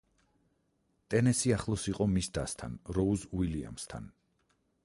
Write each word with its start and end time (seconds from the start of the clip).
ტენესი 1.13 1.53
ახლოს 1.57 1.85
იყო 1.93 2.09
მის 2.15 2.31
დასთან, 2.39 2.81
როუზ 2.99 3.29
უილიამსთან. 3.41 4.13